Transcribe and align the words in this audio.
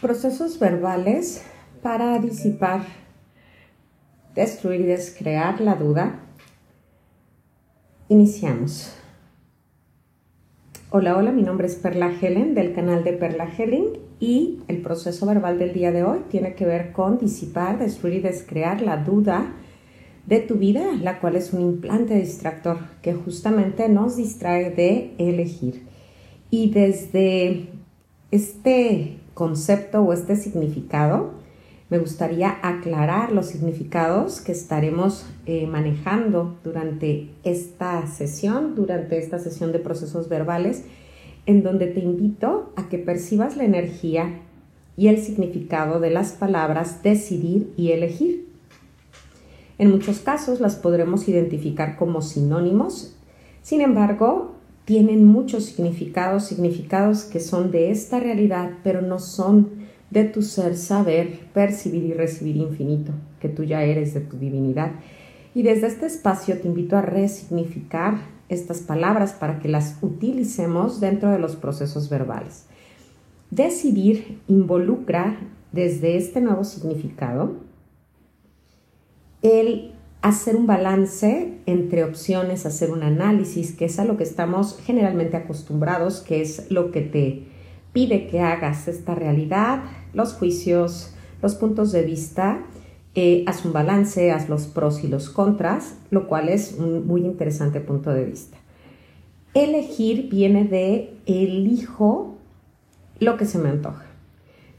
Procesos 0.00 0.60
verbales 0.60 1.42
para 1.82 2.20
disipar, 2.20 2.82
destruir 4.32 4.82
y 4.82 4.84
descrear 4.84 5.60
la 5.60 5.74
duda. 5.74 6.20
Iniciamos. 8.08 8.94
Hola, 10.90 11.16
hola, 11.16 11.32
mi 11.32 11.42
nombre 11.42 11.66
es 11.66 11.74
Perla 11.74 12.12
Helen 12.12 12.54
del 12.54 12.74
canal 12.74 13.02
de 13.02 13.12
Perla 13.12 13.50
Helen 13.58 13.86
y 14.20 14.60
el 14.68 14.82
proceso 14.82 15.26
verbal 15.26 15.58
del 15.58 15.72
día 15.72 15.90
de 15.90 16.04
hoy 16.04 16.20
tiene 16.30 16.54
que 16.54 16.64
ver 16.64 16.92
con 16.92 17.18
disipar, 17.18 17.80
destruir 17.80 18.18
y 18.18 18.20
descrear 18.20 18.80
la 18.80 18.98
duda 18.98 19.52
de 20.26 20.38
tu 20.38 20.54
vida, 20.58 20.92
la 21.02 21.18
cual 21.18 21.34
es 21.34 21.52
un 21.52 21.60
implante 21.60 22.14
distractor 22.14 22.78
que 23.02 23.14
justamente 23.14 23.88
nos 23.88 24.14
distrae 24.14 24.70
de 24.70 25.14
elegir. 25.18 25.88
Y 26.50 26.70
desde 26.70 27.66
este 28.30 29.18
concepto 29.38 30.02
o 30.02 30.12
este 30.12 30.34
significado, 30.34 31.30
me 31.90 31.98
gustaría 32.00 32.58
aclarar 32.60 33.30
los 33.30 33.46
significados 33.46 34.40
que 34.40 34.50
estaremos 34.50 35.26
eh, 35.46 35.68
manejando 35.68 36.56
durante 36.64 37.30
esta 37.44 38.04
sesión, 38.08 38.74
durante 38.74 39.16
esta 39.16 39.38
sesión 39.38 39.70
de 39.70 39.78
procesos 39.78 40.28
verbales, 40.28 40.86
en 41.46 41.62
donde 41.62 41.86
te 41.86 42.00
invito 42.00 42.72
a 42.74 42.88
que 42.88 42.98
percibas 42.98 43.56
la 43.56 43.62
energía 43.62 44.40
y 44.96 45.06
el 45.06 45.22
significado 45.22 46.00
de 46.00 46.10
las 46.10 46.32
palabras 46.32 47.04
decidir 47.04 47.72
y 47.76 47.92
elegir. 47.92 48.48
En 49.78 49.92
muchos 49.92 50.18
casos 50.18 50.58
las 50.58 50.74
podremos 50.74 51.28
identificar 51.28 51.96
como 51.96 52.22
sinónimos, 52.22 53.14
sin 53.62 53.82
embargo, 53.82 54.57
tienen 54.88 55.26
muchos 55.26 55.66
significados, 55.66 56.44
significados 56.44 57.24
que 57.24 57.40
son 57.40 57.70
de 57.70 57.90
esta 57.90 58.20
realidad, 58.20 58.70
pero 58.82 59.02
no 59.02 59.18
son 59.18 59.68
de 60.08 60.24
tu 60.24 60.40
ser 60.40 60.78
saber, 60.78 61.40
percibir 61.52 62.04
y 62.04 62.14
recibir 62.14 62.56
infinito, 62.56 63.12
que 63.38 63.50
tú 63.50 63.64
ya 63.64 63.82
eres 63.82 64.14
de 64.14 64.22
tu 64.22 64.38
divinidad. 64.38 64.92
Y 65.54 65.60
desde 65.60 65.88
este 65.88 66.06
espacio 66.06 66.58
te 66.58 66.68
invito 66.68 66.96
a 66.96 67.02
resignificar 67.02 68.14
estas 68.48 68.78
palabras 68.78 69.34
para 69.34 69.58
que 69.58 69.68
las 69.68 69.98
utilicemos 70.00 71.00
dentro 71.00 71.30
de 71.30 71.38
los 71.38 71.54
procesos 71.54 72.08
verbales. 72.08 72.64
Decidir 73.50 74.40
involucra 74.48 75.38
desde 75.70 76.16
este 76.16 76.40
nuevo 76.40 76.64
significado 76.64 77.56
el 79.42 79.92
hacer 80.22 80.56
un 80.56 80.66
balance 80.66 81.58
entre 81.66 82.04
opciones, 82.04 82.66
hacer 82.66 82.90
un 82.90 83.02
análisis, 83.02 83.72
que 83.72 83.84
es 83.84 83.98
a 83.98 84.04
lo 84.04 84.16
que 84.16 84.24
estamos 84.24 84.78
generalmente 84.84 85.36
acostumbrados, 85.36 86.20
que 86.20 86.40
es 86.40 86.70
lo 86.70 86.90
que 86.90 87.02
te 87.02 87.44
pide 87.92 88.26
que 88.26 88.40
hagas 88.40 88.88
esta 88.88 89.14
realidad, 89.14 89.82
los 90.12 90.34
juicios, 90.34 91.14
los 91.40 91.54
puntos 91.54 91.92
de 91.92 92.02
vista, 92.02 92.64
eh, 93.14 93.44
haz 93.46 93.64
un 93.64 93.72
balance, 93.72 94.30
haz 94.30 94.48
los 94.48 94.66
pros 94.66 95.02
y 95.02 95.08
los 95.08 95.30
contras, 95.30 95.96
lo 96.10 96.28
cual 96.28 96.48
es 96.48 96.76
un 96.78 97.06
muy 97.06 97.22
interesante 97.22 97.80
punto 97.80 98.10
de 98.10 98.24
vista. 98.24 98.58
Elegir 99.54 100.28
viene 100.28 100.64
de 100.64 101.14
elijo 101.26 102.36
lo 103.18 103.36
que 103.36 103.44
se 103.44 103.58
me 103.58 103.70
antoja, 103.70 104.06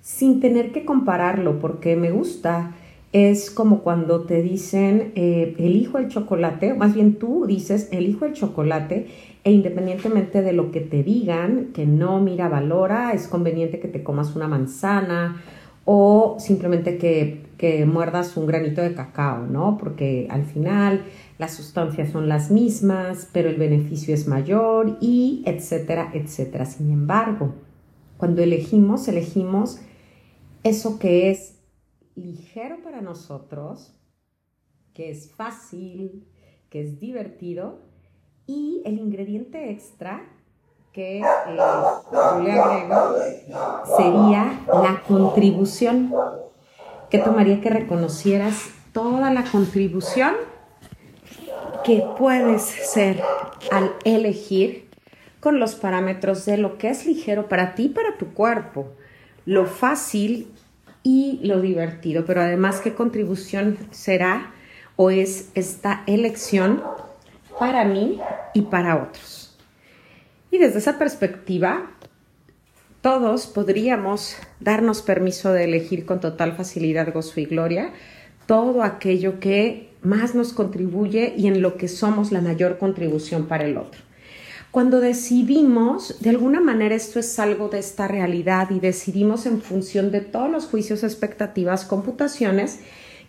sin 0.01 0.39
tener 0.39 0.71
que 0.71 0.85
compararlo 0.85 1.59
porque 1.59 1.95
me 1.95 2.11
gusta, 2.11 2.75
es 3.11 3.49
como 3.49 3.81
cuando 3.81 4.21
te 4.21 4.41
dicen 4.41 5.11
eh, 5.15 5.55
elijo 5.57 5.97
el 5.97 6.09
chocolate, 6.09 6.73
o 6.73 6.75
más 6.75 6.93
bien 6.93 7.15
tú 7.15 7.45
dices 7.47 7.89
elijo 7.91 8.25
el 8.25 8.33
chocolate 8.33 9.07
e 9.43 9.51
independientemente 9.51 10.41
de 10.41 10.53
lo 10.53 10.71
que 10.71 10.81
te 10.81 11.01
digan, 11.01 11.69
que 11.73 11.85
no, 11.85 12.19
mira, 12.19 12.49
valora, 12.49 13.13
es 13.13 13.27
conveniente 13.27 13.79
que 13.79 13.87
te 13.87 14.03
comas 14.03 14.35
una 14.35 14.47
manzana 14.47 15.41
o 15.85 16.37
simplemente 16.39 16.97
que, 16.97 17.41
que 17.57 17.85
muerdas 17.85 18.37
un 18.37 18.45
granito 18.45 18.81
de 18.81 18.93
cacao, 18.93 19.47
¿no? 19.47 19.77
Porque 19.79 20.27
al 20.29 20.43
final 20.43 21.03
las 21.39 21.53
sustancias 21.55 22.09
son 22.09 22.27
las 22.27 22.51
mismas, 22.51 23.27
pero 23.31 23.49
el 23.49 23.55
beneficio 23.55 24.13
es 24.13 24.27
mayor 24.27 24.97
y 24.99 25.41
etcétera, 25.45 26.11
etcétera. 26.13 26.65
Sin 26.65 26.91
embargo, 26.91 27.55
cuando 28.17 28.43
elegimos, 28.43 29.07
elegimos 29.07 29.79
eso 30.63 30.99
que 30.99 31.31
es 31.31 31.58
ligero 32.23 32.81
para 32.83 33.01
nosotros, 33.01 33.95
que 34.93 35.11
es 35.11 35.31
fácil, 35.31 36.27
que 36.69 36.81
es 36.81 36.99
divertido 36.99 37.79
y 38.45 38.81
el 38.85 38.99
ingrediente 38.99 39.71
extra 39.71 40.27
que 40.91 41.19
eh, 41.19 41.23
yo 41.55 42.39
le 42.41 42.51
agrego 42.51 43.15
sería 43.97 44.59
la 44.67 45.03
contribución. 45.07 46.13
que 47.09 47.17
tomaría 47.17 47.59
que 47.59 47.71
reconocieras 47.71 48.69
toda 48.93 49.33
la 49.33 49.43
contribución 49.43 50.35
que 51.83 52.03
puedes 52.17 52.61
ser 52.61 53.23
al 53.71 53.93
elegir 54.03 54.89
con 55.39 55.59
los 55.59 55.75
parámetros 55.75 56.45
de 56.45 56.57
lo 56.57 56.77
que 56.77 56.89
es 56.89 57.05
ligero 57.05 57.47
para 57.47 57.73
ti 57.73 57.89
para 57.89 58.17
tu 58.17 58.33
cuerpo, 58.33 58.89
lo 59.45 59.65
fácil 59.65 60.53
y 61.03 61.39
lo 61.43 61.61
divertido, 61.61 62.25
pero 62.25 62.41
además 62.41 62.81
qué 62.81 62.93
contribución 62.93 63.77
será 63.91 64.53
o 64.95 65.11
es 65.11 65.49
esta 65.55 66.03
elección 66.07 66.83
para 67.57 67.85
mí 67.85 68.19
y 68.53 68.63
para 68.63 69.01
otros. 69.01 69.57
Y 70.51 70.57
desde 70.57 70.79
esa 70.79 70.97
perspectiva, 70.97 71.91
todos 73.01 73.47
podríamos 73.47 74.35
darnos 74.59 75.01
permiso 75.01 75.53
de 75.53 75.65
elegir 75.65 76.05
con 76.05 76.19
total 76.19 76.53
facilidad, 76.53 77.13
gozo 77.13 77.39
y 77.39 77.45
gloria 77.45 77.93
todo 78.49 78.81
aquello 78.81 79.39
que 79.39 79.91
más 80.01 80.33
nos 80.33 80.53
contribuye 80.53 81.35
y 81.37 81.45
en 81.45 81.61
lo 81.61 81.77
que 81.77 81.87
somos 81.87 82.31
la 82.31 82.41
mayor 82.41 82.79
contribución 82.79 83.45
para 83.45 83.65
el 83.65 83.77
otro. 83.77 84.01
Cuando 84.71 84.99
decidimos, 84.99 86.21
de 86.21 86.29
alguna 86.29 86.61
manera 86.61 86.93
esto 86.93 87.19
es 87.19 87.39
algo 87.39 87.69
de 87.69 87.79
esta 87.79 88.07
realidad 88.07 88.69
y 88.69 88.79
decidimos 88.79 89.47
en 89.47 89.63
función 89.63 90.11
de 90.11 90.21
todos 90.21 90.51
los 90.51 90.67
juicios, 90.67 91.03
expectativas, 91.03 91.85
computaciones 91.85 92.79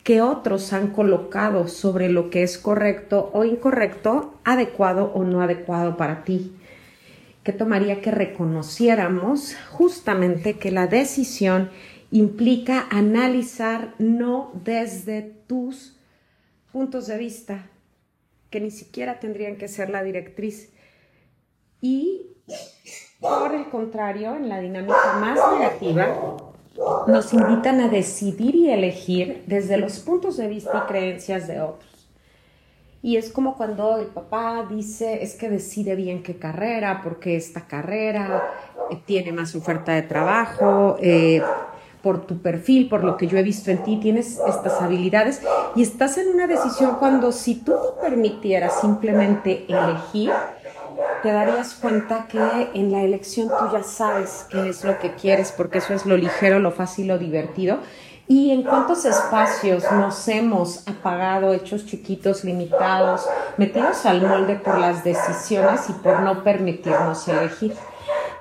que 0.04 0.20
otros 0.20 0.74
han 0.74 0.88
colocado 0.88 1.66
sobre 1.66 2.10
lo 2.10 2.28
que 2.28 2.42
es 2.42 2.58
correcto 2.58 3.30
o 3.32 3.44
incorrecto, 3.44 4.38
adecuado 4.44 5.12
o 5.14 5.24
no 5.24 5.40
adecuado 5.40 5.96
para 5.96 6.24
ti. 6.24 6.52
Que 7.42 7.54
tomaría 7.54 8.02
que 8.02 8.10
reconociéramos 8.10 9.56
justamente 9.70 10.58
que 10.58 10.70
la 10.70 10.88
decisión 10.88 11.70
implica 12.10 12.86
analizar 12.90 13.94
no 13.98 14.52
desde 14.62 15.22
tus 15.46 15.96
puntos 16.70 17.06
de 17.06 17.16
vista, 17.16 17.70
que 18.50 18.60
ni 18.60 18.70
siquiera 18.70 19.20
tendrían 19.20 19.56
que 19.56 19.68
ser 19.68 19.88
la 19.88 20.02
directriz, 20.02 20.70
y 21.80 22.26
por 23.20 23.54
el 23.54 23.68
contrario, 23.68 24.34
en 24.34 24.48
la 24.48 24.60
dinámica 24.60 25.18
más 25.20 25.38
negativa, 25.58 26.08
nos 27.06 27.32
invitan 27.34 27.80
a 27.80 27.88
decidir 27.88 28.54
y 28.54 28.70
elegir 28.70 29.44
desde 29.46 29.76
los 29.76 29.98
puntos 29.98 30.38
de 30.38 30.48
vista 30.48 30.84
y 30.84 30.88
creencias 30.88 31.46
de 31.46 31.60
otros. 31.60 31.90
Y 33.02 33.16
es 33.16 33.30
como 33.30 33.56
cuando 33.56 33.98
el 33.98 34.06
papá 34.06 34.66
dice, 34.68 35.22
es 35.22 35.34
que 35.34 35.48
decide 35.48 35.96
bien 35.96 36.22
qué 36.22 36.36
carrera, 36.36 37.00
porque 37.02 37.36
esta 37.36 37.66
carrera 37.66 38.50
eh, 38.90 38.98
tiene 39.06 39.32
más 39.32 39.54
oferta 39.54 39.92
de 39.92 40.02
trabajo, 40.02 40.96
eh, 41.00 41.42
por 42.02 42.26
tu 42.26 42.38
perfil, 42.38 42.88
por 42.88 43.04
lo 43.04 43.16
que 43.16 43.26
yo 43.26 43.36
he 43.36 43.42
visto 43.42 43.70
en 43.70 43.82
ti, 43.82 43.98
tienes 44.00 44.40
estas 44.46 44.80
habilidades 44.80 45.42
y 45.74 45.82
estás 45.82 46.16
en 46.18 46.28
una 46.28 46.46
decisión 46.46 46.96
cuando 46.98 47.30
si 47.32 47.56
tú 47.56 47.72
te 47.72 48.08
permitieras 48.08 48.80
simplemente 48.80 49.66
elegir, 49.68 50.30
te 51.22 51.32
darías 51.32 51.74
cuenta 51.74 52.26
que 52.28 52.70
en 52.74 52.92
la 52.92 53.02
elección 53.02 53.48
tú 53.48 53.72
ya 53.72 53.82
sabes 53.82 54.46
qué 54.50 54.68
es 54.68 54.84
lo 54.84 54.98
que 54.98 55.14
quieres, 55.14 55.52
porque 55.52 55.78
eso 55.78 55.94
es 55.94 56.06
lo 56.06 56.16
ligero, 56.16 56.58
lo 56.58 56.72
fácil, 56.72 57.08
lo 57.08 57.18
divertido. 57.18 57.78
Y 58.26 58.52
en 58.52 58.62
cuántos 58.62 59.04
espacios 59.04 59.84
nos 59.90 60.28
hemos 60.28 60.86
apagado, 60.86 61.52
hechos 61.52 61.84
chiquitos, 61.86 62.44
limitados, 62.44 63.26
metidos 63.56 64.06
al 64.06 64.22
molde 64.22 64.54
por 64.54 64.78
las 64.78 65.02
decisiones 65.02 65.90
y 65.90 65.92
por 65.94 66.20
no 66.20 66.44
permitirnos 66.44 67.26
elegir. 67.26 67.74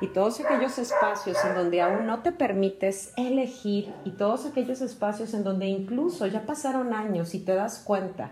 Y 0.01 0.07
todos 0.07 0.39
aquellos 0.39 0.77
espacios 0.77 1.37
en 1.43 1.55
donde 1.55 1.81
aún 1.81 2.05
no 2.05 2.19
te 2.19 2.31
permites 2.31 3.13
elegir 3.17 3.91
y 4.05 4.11
todos 4.11 4.45
aquellos 4.45 4.81
espacios 4.81 5.33
en 5.33 5.43
donde 5.43 5.65
incluso 5.65 6.27
ya 6.27 6.45
pasaron 6.45 6.93
años 6.93 7.33
y 7.33 7.39
te 7.39 7.55
das 7.55 7.79
cuenta 7.79 8.31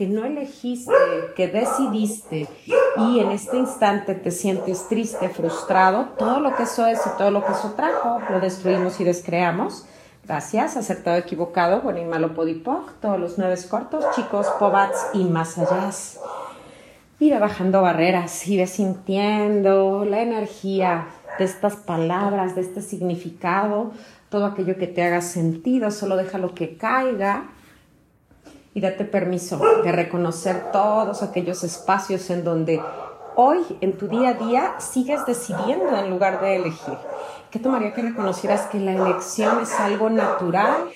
que 0.00 0.06
no 0.06 0.24
elegiste, 0.24 0.94
que 1.36 1.48
decidiste 1.48 2.48
y 2.96 3.18
en 3.18 3.32
este 3.32 3.58
instante 3.58 4.14
te 4.14 4.30
sientes 4.30 4.88
triste, 4.88 5.28
frustrado, 5.28 6.14
todo 6.16 6.40
lo 6.40 6.56
que 6.56 6.62
eso 6.62 6.86
es 6.86 6.98
y 7.04 7.18
todo 7.18 7.30
lo 7.30 7.44
que 7.44 7.52
eso 7.52 7.74
trajo, 7.76 8.18
lo 8.30 8.40
destruimos 8.40 8.98
y 8.98 9.04
descreamos. 9.04 9.84
Gracias, 10.24 10.78
acertado, 10.78 11.18
equivocado, 11.18 11.82
bueno 11.82 11.98
y 11.98 12.06
malo, 12.06 12.32
podipoc, 12.32 12.94
todos 13.02 13.20
los 13.20 13.36
nueve 13.36 13.56
cortos, 13.68 14.06
chicos, 14.16 14.46
pobats 14.58 15.08
y 15.12 15.24
más 15.24 15.58
allá. 15.58 15.90
Y 17.18 17.30
bajando 17.32 17.82
barreras, 17.82 18.48
y 18.48 18.66
sintiendo 18.66 20.06
la 20.06 20.22
energía 20.22 21.08
de 21.38 21.44
estas 21.44 21.76
palabras, 21.76 22.54
de 22.54 22.62
este 22.62 22.80
significado, 22.80 23.92
todo 24.30 24.46
aquello 24.46 24.78
que 24.78 24.86
te 24.86 25.02
haga 25.02 25.20
sentido, 25.20 25.90
solo 25.90 26.16
déjalo 26.16 26.54
que 26.54 26.78
caiga 26.78 27.50
y 28.74 28.80
date 28.80 29.04
permiso 29.04 29.60
de 29.82 29.92
reconocer 29.92 30.70
todos 30.72 31.22
aquellos 31.22 31.64
espacios 31.64 32.30
en 32.30 32.44
donde 32.44 32.80
hoy, 33.36 33.58
en 33.80 33.96
tu 33.96 34.06
día 34.08 34.30
a 34.30 34.34
día, 34.34 34.74
sigues 34.80 35.26
decidiendo 35.26 35.96
en 35.96 36.10
lugar 36.10 36.40
de 36.40 36.56
elegir. 36.56 36.96
¿Qué 37.50 37.58
tomaría 37.58 37.92
que 37.92 38.02
reconocieras 38.02 38.62
que 38.66 38.78
la 38.78 38.92
elección 38.92 39.60
es 39.60 39.78
algo 39.80 40.08
natural? 40.08 40.90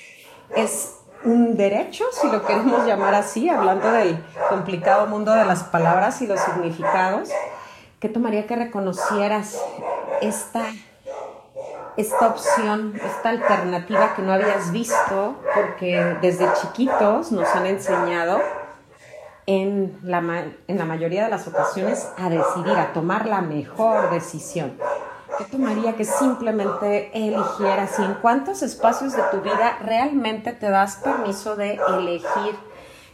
Es 0.55 0.99
un 1.25 1.57
derecho, 1.57 2.05
si 2.13 2.31
lo 2.31 2.45
queremos 2.45 2.87
llamar 2.87 3.15
así, 3.15 3.49
hablando 3.49 3.91
del 3.91 4.23
complicado 4.51 5.07
mundo 5.07 5.33
de 5.33 5.45
las 5.45 5.65
palabras 5.65 6.21
y 6.23 6.27
los 6.27 6.39
significados. 6.41 7.31
¿Qué 7.99 8.09
tomaría 8.09 8.47
que 8.47 8.55
reconocieras 8.55 9.59
esta 10.21 10.65
esta 11.97 12.29
opción, 12.29 12.95
esta 12.95 13.31
alternativa 13.31 14.15
que 14.15 14.23
no 14.23 14.33
habías 14.33 14.73
visto, 14.73 15.37
porque 15.55 16.17
desde 16.21 16.53
chiquitos 16.55 17.33
nos 17.33 17.49
han 17.55 17.67
enseñado 17.67 18.41
en 19.47 19.99
la, 20.03 20.19
en 20.67 20.79
la 20.79 20.85
mayoría 20.85 21.25
de 21.25 21.31
las 21.31 21.47
ocasiones 21.47 22.09
a 22.17 22.29
decidir, 22.29 22.77
a 22.77 22.93
tomar 22.93 23.27
la 23.27 23.41
mejor 23.41 24.11
decisión. 24.11 24.73
¿Qué 25.39 25.45
tomaría 25.45 25.95
que 25.95 26.05
simplemente 26.05 27.11
eligieras 27.13 27.99
y 27.99 28.05
en 28.05 28.15
cuántos 28.15 28.63
espacios 28.63 29.15
de 29.17 29.23
tu 29.33 29.41
vida 29.41 29.79
realmente 29.85 30.53
te 30.53 30.71
das 30.71 30.97
permiso 30.97 31.57
de 31.57 31.79
elegir? 31.89 32.57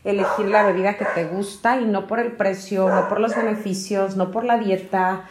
elegir 0.04 0.46
la 0.46 0.62
bebida 0.62 0.96
que 0.96 1.04
te 1.04 1.26
gusta 1.26 1.78
y 1.78 1.84
no 1.84 2.06
por 2.06 2.20
el 2.20 2.32
precio, 2.32 2.88
no 2.88 3.08
por 3.08 3.20
los 3.20 3.36
beneficios, 3.36 4.16
no 4.16 4.30
por 4.30 4.44
la 4.44 4.56
dieta, 4.56 5.24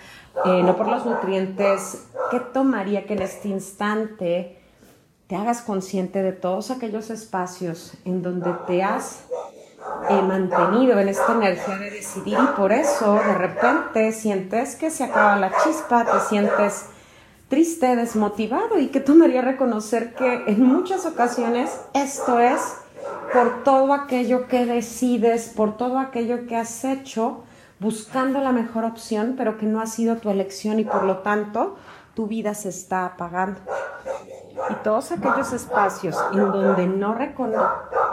eh, 0.46 0.62
no 0.64 0.76
por 0.76 0.88
los 0.88 1.06
nutrientes, 1.06 2.09
¿qué 2.32 2.40
tomaría 2.40 3.06
que 3.06 3.14
en 3.14 3.22
este 3.22 3.50
instante 3.50 4.60
te 5.28 5.36
hagas 5.36 5.62
consciente 5.62 6.24
de 6.24 6.32
todos 6.32 6.72
aquellos 6.72 7.10
espacios 7.10 7.94
en 8.06 8.22
donde 8.22 8.52
te 8.66 8.82
has 8.84 9.26
eh, 10.10 10.22
mantenido 10.22 11.00
en 11.00 11.10
esta 11.10 11.34
energía 11.34 11.78
de 11.78 11.92
decidir 11.92 12.38
y 12.42 12.56
por 12.56 12.72
eso 12.72 13.14
de 13.14 13.34
repente 13.34 14.12
sientes 14.12 14.76
que 14.76 14.90
se 14.90 15.04
acaba 15.04 15.36
la 15.38 15.52
chispa, 15.64 16.06
te 16.06 16.20
sientes 16.28 16.86
triste, 17.48 17.96
desmotivado 17.96 18.80
y 18.80 18.88
que 18.88 19.00
tomaría 19.00 19.42
reconocer 19.42 20.14
que 20.14 20.44
en 20.48 20.64
muchas 20.64 21.06
ocasiones 21.06 21.70
esto 21.94 22.40
es 22.40 22.60
por 23.34 23.64
todo 23.64 23.94
aquello 23.94 24.48
que 24.48 24.66
decides, 24.66 25.50
por 25.50 25.78
todo 25.78 26.00
aquello 26.00 26.48
que 26.48 26.56
has 26.56 26.84
hecho, 26.84 27.44
buscando 27.80 28.40
la 28.40 28.52
mejor 28.52 28.84
opción, 28.84 29.36
pero 29.38 29.58
que 29.58 29.66
no 29.66 29.82
ha 29.82 29.88
sido 29.88 30.18
tu 30.18 30.30
elección 30.30 30.80
y 30.80 30.84
por 30.84 31.04
lo 31.04 31.20
tanto 31.20 31.78
tu 32.20 32.28
vida 32.28 32.54
se 32.54 32.68
está 32.68 33.06
apagando. 33.06 33.62
Y 34.70 34.74
todos 34.84 35.10
aquellos 35.14 35.54
espacios 35.54 36.18
en 36.34 36.52
donde 36.52 36.86
no, 36.86 37.16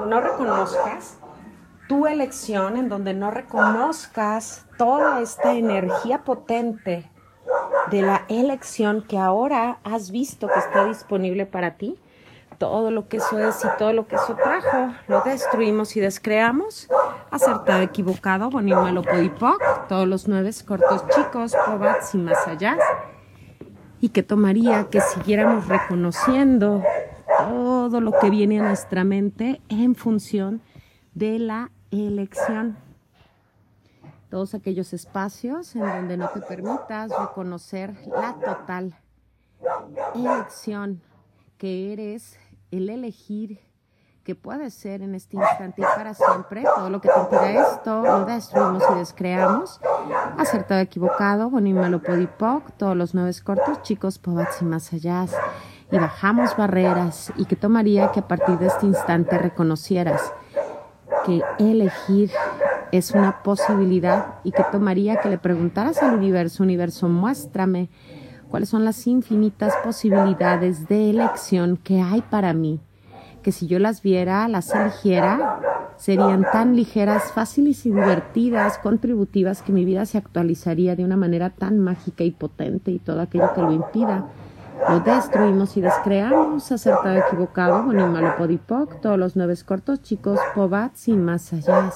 no 0.07 0.21
reconozcas 0.21 1.19
tu 1.89 2.07
elección, 2.07 2.77
en 2.77 2.89
donde 2.89 3.15
no 3.15 3.33
reconozcas 3.33 4.65
toda 4.79 5.21
esta 5.21 5.55
energía 5.55 6.23
potente 6.23 7.11
de 7.91 8.03
la 8.03 8.23
elección 8.29 9.03
que 9.03 9.19
ahora 9.19 9.81
has 9.83 10.13
visto 10.13 10.47
que 10.47 10.61
está 10.61 10.85
disponible 10.85 11.45
para 11.45 11.77
ti, 11.77 11.99
todo 12.59 12.93
lo 12.93 13.09
que 13.09 13.17
eso 13.17 13.41
es 13.41 13.65
y 13.65 13.69
todo 13.77 13.93
lo 13.93 14.07
que 14.07 14.15
eso 14.15 14.37
trajo, 14.37 14.95
lo 15.09 15.23
destruimos 15.23 15.97
y 15.97 16.01
descreamos. 16.01 16.89
Acertado, 17.33 17.83
equivocado, 17.83 18.51
bonito, 18.51 18.81
malo, 18.81 19.03
podipoc, 19.03 19.89
todos 19.89 20.07
los 20.07 20.29
nueve 20.29 20.51
cortos 20.65 21.05
chicos, 21.09 21.57
pobats 21.67 22.15
y 22.15 22.19
más 22.19 22.47
allá. 22.47 22.79
Y 24.01 24.11
que 24.11 24.23
tomaría 24.23 24.89
que 24.91 25.01
siguiéramos 25.01 25.69
reconociendo 25.69 26.83
todo 27.39 28.01
lo 28.01 28.13
que 28.21 28.31
viene 28.31 28.61
a 28.61 28.65
nuestra 28.65 29.05
mente 29.05 29.61
en 29.69 29.95
función 29.95 30.61
de 31.15 31.39
la 31.39 31.71
elección. 31.91 32.77
Todos 34.31 34.55
aquellos 34.55 34.93
espacios 34.93 35.75
en 35.77 35.83
donde 35.83 36.17
no 36.17 36.29
te 36.29 36.41
permitas 36.41 37.11
reconocer 37.19 37.95
la 38.07 38.35
total 38.35 38.95
elección 40.15 41.01
que 41.59 41.93
eres 41.93 42.39
el 42.71 42.91
elegir 42.91 43.61
que 44.27 44.35
puede 44.35 44.71
ser 44.71 45.03
en 45.03 45.15
este 45.15 45.37
instante 45.37 45.83
y 45.83 45.85
para 45.85 46.13
siempre, 46.13 46.65
todo 46.75 46.91
lo 46.91 47.01
que 47.01 47.09
te 47.09 47.61
esto, 47.61 48.03
lo 48.03 48.25
destruimos 48.25 48.83
y 48.93 48.99
descreamos. 48.99 49.81
Acertado, 50.37 50.81
equivocado, 50.81 51.49
bonito, 51.49 51.79
malo, 51.79 52.03
podipoc, 52.03 52.73
todos 52.77 52.97
los 52.97 53.15
nueve 53.15 53.31
cortos, 53.45 53.83
chicos, 53.83 54.19
pobats 54.19 54.61
y 54.63 54.65
más 54.65 54.93
allá. 54.93 55.27
Y 55.93 55.99
bajamos 55.99 56.57
barreras 56.57 57.33
y 57.37 57.45
que 57.45 57.55
tomaría 57.55 58.11
que 58.11 58.19
a 58.19 58.27
partir 58.27 58.59
de 58.59 58.67
este 58.67 58.87
instante 58.87 59.39
reconocieras 59.39 60.33
que 61.25 61.41
elegir 61.61 62.33
es 62.91 63.13
una 63.13 63.45
posibilidad 63.45 64.41
y 64.43 64.51
que 64.51 64.65
tomaría 64.73 65.21
que 65.21 65.29
le 65.29 65.39
preguntaras 65.39 66.03
al 66.03 66.17
universo, 66.17 66.65
universo, 66.65 67.09
muéstrame 67.09 67.91
cuáles 68.49 68.71
son 68.71 68.85
las 68.85 69.07
infinitas 69.07 69.73
posibilidades 69.85 70.89
de 70.89 71.11
elección 71.11 71.77
que 71.77 72.01
hay 72.01 72.23
para 72.23 72.53
mí, 72.53 72.81
que 73.47 73.53
si 73.53 73.69
yo 73.69 73.79
las 73.79 74.03
viera, 74.03 74.49
las 74.49 74.75
eligiera, 74.75 75.61
serían 75.99 76.45
tan 76.51 76.75
ligeras, 76.75 77.31
fáciles 77.31 77.87
y 77.87 77.91
divertidas, 77.91 78.77
contributivas, 78.79 79.63
que 79.63 79.73
mi 79.73 79.85
vida 79.85 80.05
se 80.05 80.19
actualizaría 80.19 80.97
de 80.97 81.05
una 81.05 81.17
manera 81.17 81.51
tan 81.51 81.79
mágica 81.79 82.25
y 82.25 82.33
potente 82.33 82.91
y 82.91 82.99
todo 82.99 83.21
aquello 83.21 83.55
que 83.55 83.63
lo 83.63 83.71
impida. 83.71 84.27
Lo 84.89 84.99
destruimos 84.99 85.77
y 85.77 85.81
descreamos, 85.81 86.73
acertado, 86.73 87.19
equivocado, 87.19 87.85
bueno 87.85 88.09
malo, 88.09 88.35
podipoc, 88.37 89.01
todos 89.01 89.17
los 89.17 89.37
nueve 89.37 89.55
cortos, 89.65 90.03
chicos, 90.03 90.41
pobats 90.53 91.07
y 91.07 91.13
más 91.13 91.53
allá. 91.53 91.93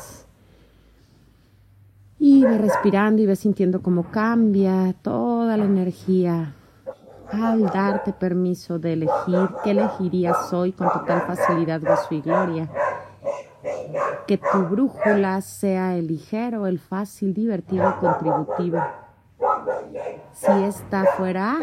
Y 2.21 2.45
ve 2.45 2.59
respirando 2.59 3.23
y 3.23 3.27
ve 3.27 3.35
sintiendo 3.35 3.83
cómo 3.83 4.05
cambia 4.05 4.95
toda 5.03 5.57
la 5.57 5.65
energía 5.65 6.55
al 7.33 7.67
darte 7.67 8.13
permiso 8.13 8.79
de 8.79 8.95
elegir 8.95 9.49
qué 9.63 9.71
elegirías 9.71 10.53
hoy 10.53 10.73
con 10.73 10.89
total 10.91 11.23
facilidad, 11.23 11.81
gozo 11.81 12.15
y 12.15 12.21
gloria. 12.21 12.69
Que 14.27 14.39
tu 14.39 14.59
brújula 14.65 15.41
sea 15.41 15.97
el 15.97 16.07
ligero, 16.07 16.67
el 16.67 16.79
fácil, 16.79 17.35
divertido 17.35 17.91
y 17.91 18.01
contributivo. 18.01 18.81
Si 20.33 20.53
esta 20.63 21.05
fuera 21.17 21.59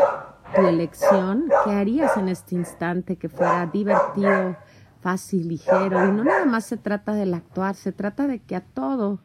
tu 0.56 0.66
elección, 0.68 1.50
¿qué 1.64 1.72
harías 1.72 2.18
en 2.18 2.30
este 2.30 2.56
instante 2.56 3.18
que 3.18 3.30
fuera 3.30 3.66
divertido, 3.66 4.56
fácil, 5.02 5.48
ligero? 5.48 6.06
Y 6.06 6.12
no 6.12 6.24
nada 6.24 6.46
más 6.46 6.66
se 6.66 6.78
trata 6.78 7.14
del 7.14 7.34
actuar, 7.34 7.76
se 7.76 7.92
trata 7.92 8.28
de 8.28 8.40
que 8.40 8.56
a 8.56 8.62
todo 8.62 9.20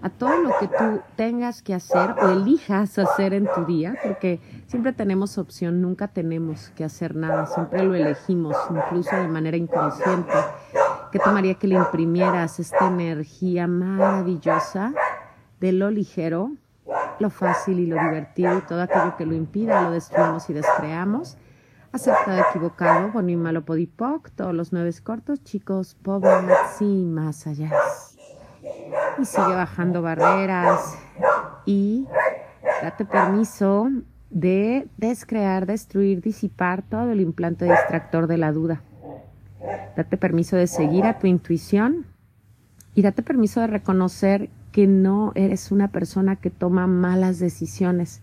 a 0.00 0.10
todo 0.10 0.42
lo 0.42 0.50
que 0.60 0.68
tú 0.68 1.00
tengas 1.16 1.62
que 1.62 1.74
hacer 1.74 2.14
o 2.22 2.28
elijas 2.28 2.98
hacer 2.98 3.34
en 3.34 3.48
tu 3.54 3.64
día, 3.64 3.96
porque 4.02 4.40
siempre 4.66 4.92
tenemos 4.92 5.38
opción, 5.38 5.80
nunca 5.80 6.08
tenemos 6.08 6.70
que 6.76 6.84
hacer 6.84 7.16
nada, 7.16 7.46
siempre 7.46 7.84
lo 7.84 7.94
elegimos, 7.94 8.56
incluso 8.70 9.16
de 9.16 9.28
manera 9.28 9.56
inconsciente. 9.56 10.32
¿Qué 11.10 11.18
tomaría 11.18 11.54
que 11.54 11.66
le 11.66 11.74
imprimieras 11.74 12.60
esta 12.60 12.88
energía 12.88 13.66
maravillosa 13.66 14.92
de 15.58 15.72
lo 15.72 15.90
ligero, 15.90 16.52
lo 17.18 17.30
fácil 17.30 17.80
y 17.80 17.86
lo 17.86 18.00
divertido 18.00 18.58
y 18.58 18.60
todo 18.62 18.82
aquello 18.82 19.16
que 19.16 19.26
lo 19.26 19.34
impida, 19.34 19.82
lo 19.82 19.90
destruimos 19.90 20.48
y 20.50 20.52
descreamos? 20.52 21.36
Aceptado, 21.90 22.44
equivocado, 22.50 23.10
bonito, 23.10 23.40
malo, 23.40 23.64
podipoc, 23.64 24.28
todos 24.30 24.54
los 24.54 24.74
nueve 24.74 24.92
cortos, 25.02 25.42
chicos, 25.42 25.96
pobres 26.02 26.52
y 26.80 27.04
más 27.04 27.46
allá 27.46 27.70
y 29.18 29.24
sigue 29.24 29.54
bajando 29.54 30.02
barreras 30.02 30.96
y 31.66 32.06
date 32.82 33.04
permiso 33.04 33.90
de 34.30 34.88
descrear, 34.96 35.66
destruir, 35.66 36.20
disipar 36.20 36.82
todo 36.82 37.10
el 37.10 37.20
implante 37.20 37.64
distractor 37.64 38.26
de 38.26 38.38
la 38.38 38.52
duda. 38.52 38.82
Date 39.96 40.16
permiso 40.16 40.56
de 40.56 40.66
seguir 40.66 41.04
a 41.04 41.18
tu 41.18 41.26
intuición 41.26 42.06
y 42.94 43.02
date 43.02 43.22
permiso 43.22 43.60
de 43.60 43.66
reconocer 43.66 44.50
que 44.72 44.86
no 44.86 45.32
eres 45.34 45.72
una 45.72 45.88
persona 45.88 46.36
que 46.36 46.50
toma 46.50 46.86
malas 46.86 47.38
decisiones. 47.38 48.20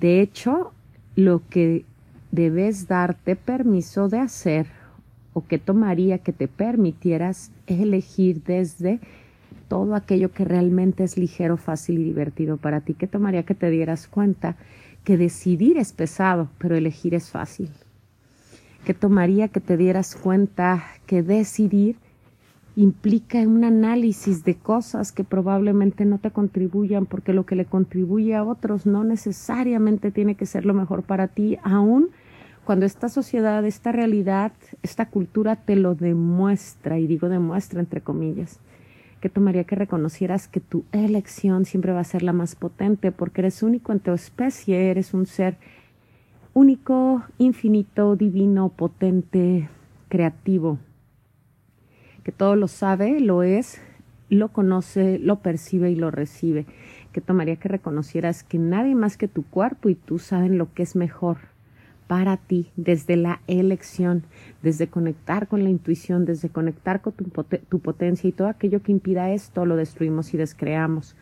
De 0.00 0.20
hecho, 0.20 0.72
lo 1.16 1.42
que 1.48 1.84
debes 2.30 2.88
darte 2.88 3.36
permiso 3.36 4.08
de 4.08 4.20
hacer 4.20 4.66
o 5.32 5.44
que 5.46 5.58
tomaría 5.58 6.18
que 6.18 6.32
te 6.32 6.48
permitieras 6.48 7.50
elegir 7.66 8.42
desde 8.44 9.00
todo 9.70 9.94
aquello 9.94 10.32
que 10.32 10.44
realmente 10.44 11.04
es 11.04 11.16
ligero, 11.16 11.56
fácil 11.56 12.00
y 12.00 12.02
divertido 12.02 12.56
para 12.56 12.80
ti. 12.80 12.94
¿Qué 12.94 13.06
tomaría 13.06 13.44
que 13.44 13.54
te 13.54 13.70
dieras 13.70 14.08
cuenta 14.08 14.56
que 15.04 15.16
decidir 15.16 15.78
es 15.78 15.92
pesado, 15.92 16.48
pero 16.58 16.74
elegir 16.74 17.14
es 17.14 17.30
fácil? 17.30 17.70
¿Qué 18.84 18.94
tomaría 18.94 19.46
que 19.46 19.60
te 19.60 19.76
dieras 19.76 20.16
cuenta 20.16 20.82
que 21.06 21.22
decidir 21.22 21.96
implica 22.74 23.38
un 23.38 23.62
análisis 23.62 24.42
de 24.42 24.56
cosas 24.56 25.12
que 25.12 25.22
probablemente 25.22 26.04
no 26.04 26.18
te 26.18 26.32
contribuyan, 26.32 27.06
porque 27.06 27.32
lo 27.32 27.46
que 27.46 27.54
le 27.54 27.64
contribuye 27.64 28.34
a 28.34 28.42
otros 28.42 28.86
no 28.86 29.04
necesariamente 29.04 30.10
tiene 30.10 30.34
que 30.34 30.46
ser 30.46 30.66
lo 30.66 30.74
mejor 30.74 31.04
para 31.04 31.28
ti, 31.28 31.58
aún 31.62 32.08
cuando 32.64 32.86
esta 32.86 33.08
sociedad, 33.08 33.64
esta 33.64 33.92
realidad, 33.92 34.50
esta 34.82 35.06
cultura 35.06 35.54
te 35.56 35.76
lo 35.76 35.94
demuestra, 35.94 36.98
y 36.98 37.06
digo 37.06 37.28
demuestra 37.28 37.78
entre 37.78 38.00
comillas, 38.00 38.58
que 39.20 39.28
tomaría 39.28 39.64
que 39.64 39.76
reconocieras 39.76 40.48
que 40.48 40.60
tu 40.60 40.84
elección 40.92 41.64
siempre 41.64 41.92
va 41.92 42.00
a 42.00 42.04
ser 42.04 42.22
la 42.22 42.32
más 42.32 42.56
potente, 42.56 43.12
porque 43.12 43.42
eres 43.42 43.62
único 43.62 43.92
en 43.92 44.00
tu 44.00 44.12
especie, 44.12 44.90
eres 44.90 45.12
un 45.12 45.26
ser 45.26 45.56
único, 46.54 47.22
infinito, 47.38 48.16
divino, 48.16 48.70
potente, 48.70 49.68
creativo, 50.08 50.78
que 52.24 52.32
todo 52.32 52.56
lo 52.56 52.66
sabe, 52.66 53.20
lo 53.20 53.42
es, 53.42 53.80
lo 54.30 54.48
conoce, 54.48 55.18
lo 55.18 55.40
percibe 55.40 55.90
y 55.90 55.96
lo 55.96 56.10
recibe, 56.10 56.66
que 57.12 57.20
tomaría 57.20 57.56
que 57.56 57.68
reconocieras 57.68 58.42
que 58.42 58.58
nadie 58.58 58.94
más 58.94 59.16
que 59.16 59.28
tu 59.28 59.42
cuerpo 59.42 59.88
y 59.88 59.94
tú 59.94 60.18
saben 60.18 60.56
lo 60.56 60.72
que 60.72 60.82
es 60.82 60.96
mejor 60.96 61.38
para 62.10 62.38
ti 62.38 62.72
desde 62.74 63.14
la 63.14 63.40
elección, 63.46 64.24
desde 64.62 64.88
conectar 64.88 65.46
con 65.46 65.62
la 65.62 65.70
intuición, 65.70 66.24
desde 66.24 66.48
conectar 66.48 67.02
con 67.02 67.12
tu, 67.12 67.78
potencia 67.78 68.26
y 68.26 68.32
todo 68.32 68.48
aquello 68.48 68.82
que 68.82 68.90
impida 68.90 69.30
esto 69.30 69.64
lo 69.64 69.76
destruimos 69.76 70.34
y 70.34 70.36
descreamos. 70.36 71.14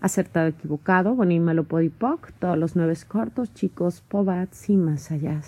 Acertado, 0.00 0.48
equivocado, 0.48 1.14
bonito, 1.14 1.44
malo, 1.44 1.62
podipoc, 1.62 2.32
todos 2.40 2.58
los 2.58 2.74
nueve 2.74 2.94
cortos, 3.06 3.54
chicos, 3.54 4.00
pobats 4.00 4.68
y 4.68 4.76
más 4.76 5.12
allá 5.12 5.40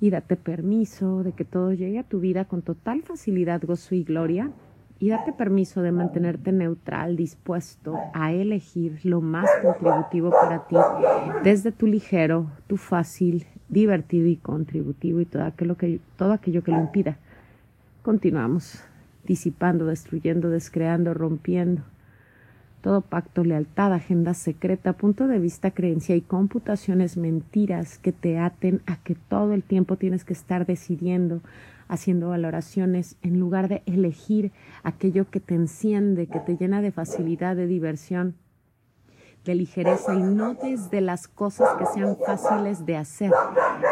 y 0.00 0.08
date 0.08 0.36
permiso 0.36 1.22
de 1.22 1.32
que 1.32 1.44
todo 1.44 1.74
llegue 1.74 1.98
a 1.98 2.04
tu 2.04 2.20
vida 2.20 2.46
con 2.46 2.62
total 2.62 3.02
facilidad, 3.02 3.60
gozo 3.62 3.94
y 3.94 4.02
gloria. 4.02 4.50
Y 5.00 5.08
date 5.08 5.32
permiso 5.32 5.82
de 5.82 5.90
mantenerte 5.90 6.52
neutral, 6.52 7.16
dispuesto 7.16 7.96
a 8.12 8.32
elegir 8.32 9.00
lo 9.02 9.20
más 9.20 9.48
contributivo 9.62 10.30
para 10.30 10.68
ti, 10.68 10.76
desde 11.42 11.72
tu 11.72 11.86
ligero, 11.86 12.50
tu 12.66 12.76
fácil, 12.76 13.46
divertido 13.68 14.28
y 14.28 14.36
contributivo 14.36 15.20
y 15.20 15.24
todo 15.24 15.44
aquello 15.44 15.76
que, 15.76 16.00
todo 16.16 16.32
aquello 16.32 16.62
que 16.62 16.70
lo 16.70 16.80
impida. 16.80 17.16
Continuamos 18.02 18.84
disipando, 19.24 19.86
destruyendo, 19.86 20.50
descreando, 20.50 21.14
rompiendo 21.14 21.82
todo 22.80 23.02
pacto, 23.02 23.44
lealtad, 23.44 23.92
agenda 23.92 24.34
secreta, 24.34 24.94
punto 24.94 25.26
de 25.26 25.38
vista, 25.38 25.70
creencia 25.70 26.16
y 26.16 26.20
computaciones 26.20 27.16
mentiras 27.16 27.98
que 27.98 28.12
te 28.12 28.38
aten 28.38 28.80
a 28.86 28.96
que 28.96 29.14
todo 29.14 29.52
el 29.52 29.62
tiempo 29.62 29.96
tienes 29.96 30.24
que 30.24 30.32
estar 30.32 30.66
decidiendo, 30.66 31.40
haciendo 31.90 32.28
valoraciones, 32.28 33.16
en 33.20 33.40
lugar 33.40 33.68
de 33.68 33.82
elegir 33.84 34.52
aquello 34.84 35.28
que 35.28 35.40
te 35.40 35.54
enciende, 35.54 36.28
que 36.28 36.38
te 36.38 36.56
llena 36.56 36.80
de 36.80 36.92
facilidad, 36.92 37.56
de 37.56 37.66
diversión, 37.66 38.36
de 39.44 39.56
ligereza 39.56 40.14
y 40.14 40.22
no 40.22 40.54
desde 40.54 41.00
las 41.00 41.26
cosas 41.26 41.70
que 41.78 41.86
sean 41.86 42.16
fáciles 42.24 42.86
de 42.86 42.96
hacer, 42.96 43.32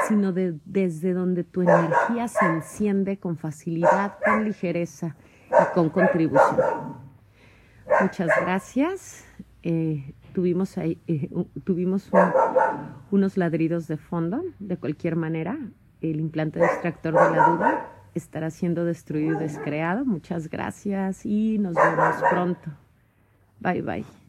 sino 0.06 0.32
desde 0.32 1.12
donde 1.12 1.42
tu 1.42 1.62
energía 1.62 2.28
se 2.28 2.46
enciende 2.46 3.18
con 3.18 3.36
facilidad, 3.36 4.14
con 4.24 4.44
ligereza 4.44 5.16
y 5.50 5.74
con 5.74 5.90
contribución. 5.90 6.98
Muchas 8.00 8.28
gracias. 8.40 9.24
Eh, 9.62 10.14
tuvimos 10.34 10.78
ahí, 10.78 11.00
eh, 11.08 11.30
tuvimos 11.64 12.10
unos 13.10 13.36
ladridos 13.36 13.88
de 13.88 13.96
fondo. 13.96 14.42
De 14.60 14.76
cualquier 14.76 15.16
manera, 15.16 15.58
el 16.00 16.20
implante 16.20 16.58
de 16.58 16.66
extractor 16.66 17.14
de 17.14 17.36
la 17.36 17.48
duda 17.48 17.92
estará 18.14 18.50
siendo 18.50 18.84
destruido 18.84 19.36
y 19.36 19.38
descreado. 19.38 20.04
Muchas 20.04 20.48
gracias 20.48 21.24
y 21.24 21.58
nos 21.58 21.74
vemos 21.74 22.16
pronto. 22.30 22.70
Bye 23.60 23.82
bye. 23.82 24.27